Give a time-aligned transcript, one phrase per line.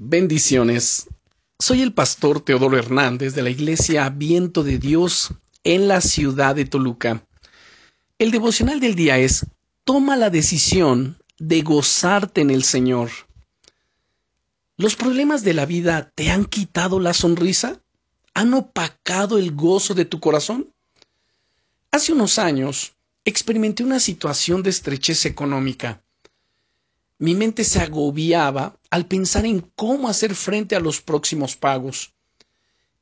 [0.00, 1.08] Bendiciones.
[1.58, 6.66] Soy el pastor Teodoro Hernández de la Iglesia Viento de Dios en la ciudad de
[6.66, 7.26] Toluca.
[8.16, 9.44] El devocional del día es
[9.82, 13.10] Toma la decisión de gozarte en el Señor.
[14.76, 17.82] ¿Los problemas de la vida te han quitado la sonrisa?
[18.34, 20.72] ¿Han opacado el gozo de tu corazón?
[21.90, 22.94] Hace unos años
[23.24, 26.04] experimenté una situación de estrechez económica.
[27.20, 32.12] Mi mente se agobiaba al pensar en cómo hacer frente a los próximos pagos.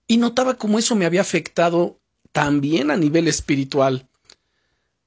[0.09, 1.99] Y notaba cómo eso me había afectado
[2.33, 4.09] también a nivel espiritual.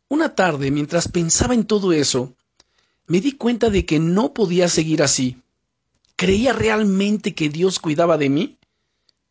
[0.09, 2.35] Una tarde, mientras pensaba en todo eso,
[3.07, 5.37] me di cuenta de que no podía seguir así.
[6.15, 8.57] ¿Creía realmente que Dios cuidaba de mí?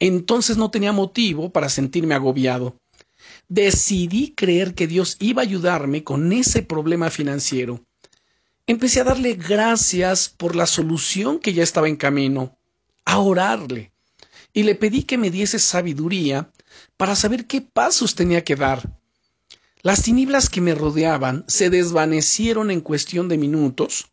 [0.00, 2.74] Entonces no tenía motivo para sentirme agobiado.
[3.48, 7.84] Decidí creer que Dios iba a ayudarme con ese problema financiero
[8.68, 12.58] empecé a darle gracias por la solución que ya estaba en camino,
[13.06, 13.92] a orarle,
[14.52, 16.52] y le pedí que me diese sabiduría
[16.98, 19.00] para saber qué pasos tenía que dar.
[19.80, 24.10] Las tinieblas que me rodeaban se desvanecieron en cuestión de minutos,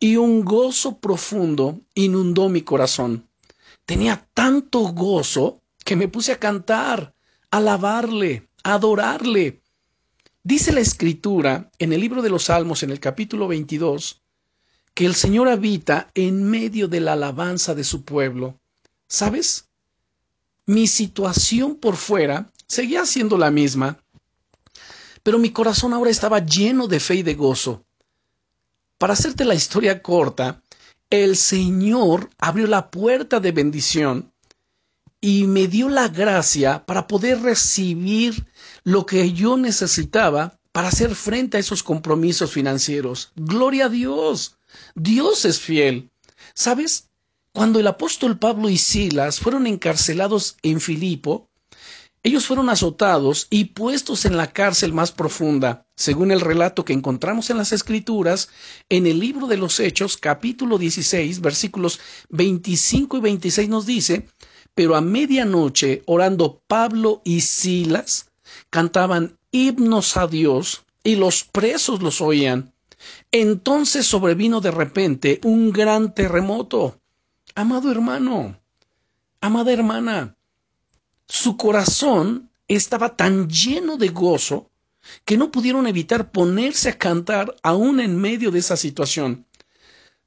[0.00, 3.28] y un gozo profundo inundó mi corazón.
[3.86, 7.14] Tenía tanto gozo que me puse a cantar,
[7.52, 9.62] a alabarle, a adorarle,
[10.46, 14.20] Dice la escritura en el libro de los Salmos, en el capítulo 22,
[14.92, 18.60] que el Señor habita en medio de la alabanza de su pueblo.
[19.08, 19.70] ¿Sabes?
[20.66, 24.04] Mi situación por fuera seguía siendo la misma,
[25.22, 27.86] pero mi corazón ahora estaba lleno de fe y de gozo.
[28.98, 30.62] Para hacerte la historia corta,
[31.08, 34.33] el Señor abrió la puerta de bendición
[35.24, 38.46] y me dio la gracia para poder recibir
[38.82, 43.32] lo que yo necesitaba para hacer frente a esos compromisos financieros.
[43.34, 44.58] Gloria a Dios.
[44.94, 46.10] Dios es fiel.
[46.52, 47.08] ¿Sabes?
[47.54, 51.48] Cuando el apóstol Pablo y Silas fueron encarcelados en Filipo,
[52.22, 57.48] ellos fueron azotados y puestos en la cárcel más profunda, según el relato que encontramos
[57.48, 58.50] en las Escrituras,
[58.90, 61.98] en el libro de los Hechos, capítulo 16, versículos
[62.28, 64.28] 25 y 26 nos dice,
[64.74, 68.30] pero a medianoche, orando Pablo y Silas,
[68.70, 72.72] cantaban himnos a Dios y los presos los oían.
[73.30, 76.98] Entonces sobrevino de repente un gran terremoto.
[77.54, 78.58] Amado hermano,
[79.40, 80.36] amada hermana,
[81.26, 84.70] su corazón estaba tan lleno de gozo
[85.24, 89.46] que no pudieron evitar ponerse a cantar aún en medio de esa situación.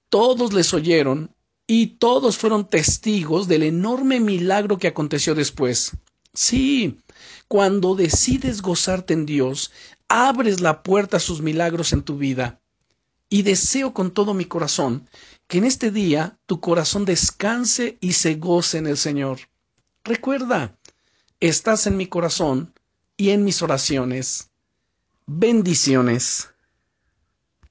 [0.10, 1.36] Todos les oyeron
[1.68, 5.92] y todos fueron testigos del enorme milagro que aconteció después.
[6.34, 6.98] Sí,
[7.50, 9.72] cuando decides gozarte en Dios,
[10.08, 12.62] abres la puerta a sus milagros en tu vida.
[13.30, 15.10] Y deseo con todo mi corazón
[15.48, 19.40] que en este día tu corazón descanse y se goce en el Señor.
[20.06, 20.78] Recuerda,
[21.42, 22.74] estás en mi corazón
[23.18, 24.50] y en mis oraciones.
[25.26, 26.50] Bendiciones.